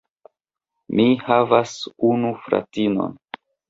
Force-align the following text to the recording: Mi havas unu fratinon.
Mi 1.01 1.05
havas 1.27 1.77
unu 2.15 2.35
fratinon. 2.43 3.19